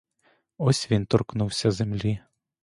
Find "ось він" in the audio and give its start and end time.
0.57-1.05